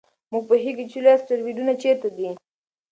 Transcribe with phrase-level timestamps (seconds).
[0.31, 2.29] موږ پوهېږو چې لوی اسټروېډونه چیرته دي.